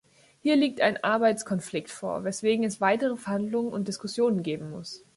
[0.39, 5.05] Hier liegt ein Arbeitskonflikt vor, weswegen es weitere Verhandlungen und Diskussionen geben muss.